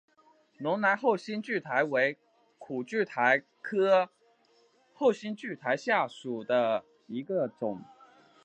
[0.57, 2.17] 龙南后蕊苣苔为
[2.57, 4.09] 苦苣苔科
[4.95, 5.77] 后蕊苣苔
[6.07, 7.83] 属下的一个种。